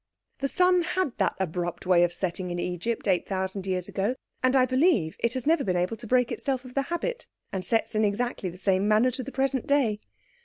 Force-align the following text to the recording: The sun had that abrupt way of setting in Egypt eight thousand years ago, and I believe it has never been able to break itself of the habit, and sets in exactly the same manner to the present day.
The 0.39 0.47
sun 0.47 0.81
had 0.81 1.15
that 1.17 1.35
abrupt 1.39 1.85
way 1.85 2.03
of 2.03 2.11
setting 2.11 2.49
in 2.49 2.57
Egypt 2.57 3.07
eight 3.07 3.27
thousand 3.27 3.67
years 3.67 3.87
ago, 3.87 4.15
and 4.41 4.55
I 4.55 4.65
believe 4.65 5.15
it 5.19 5.35
has 5.35 5.45
never 5.45 5.63
been 5.63 5.77
able 5.77 5.95
to 5.97 6.07
break 6.07 6.31
itself 6.31 6.65
of 6.65 6.73
the 6.73 6.81
habit, 6.89 7.27
and 7.51 7.63
sets 7.63 7.93
in 7.93 8.03
exactly 8.03 8.49
the 8.49 8.57
same 8.57 8.87
manner 8.87 9.11
to 9.11 9.21
the 9.21 9.31
present 9.31 9.67
day. 9.67 9.99